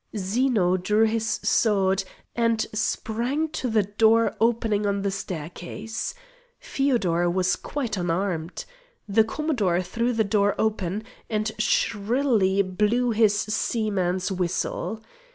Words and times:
Zeno 0.17 0.77
drew 0.77 1.05
his 1.05 1.39
sword 1.43 2.03
and 2.35 2.65
sprang 2.73 3.49
to 3.49 3.69
the 3.69 3.83
door 3.83 4.35
opening 4.41 4.87
on 4.87 5.03
the 5.03 5.11
staircase. 5.11 6.15
Feodor 6.59 7.29
was 7.29 7.55
quite 7.55 7.97
unarmed. 7.97 8.65
The 9.07 9.23
Commodore 9.23 9.83
threw 9.83 10.11
the 10.11 10.23
door 10.23 10.55
open 10.57 11.03
and 11.29 11.51
shrilly 11.59 12.63
blew 12.63 13.11
his 13.11 13.35
seaman's 13.39 14.31
whistle. 14.31 15.03